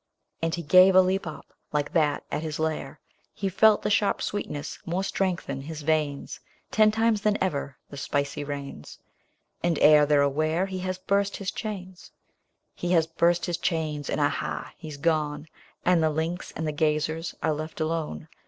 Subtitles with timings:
[0.41, 2.99] And he gave a leap up, like that at his lair;
[3.35, 6.39] He felt the sharp sweetness more strengthen his' veins.
[6.71, 8.97] Ten times than ever the spicy rains.
[9.61, 12.09] And ere they're aware, he has burst his chains:
[12.73, 14.73] He has burst his chains, and ah, ha!
[14.75, 15.45] he's gone,
[15.85, 18.27] And the links and the gazers are left alone.